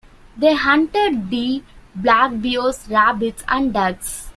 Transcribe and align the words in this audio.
They 0.35 0.55
hunted 0.55 1.29
deer, 1.29 1.61
black 1.93 2.31
bears, 2.41 2.87
rabbits, 2.89 3.43
and 3.47 3.71
ducks. 3.71 4.29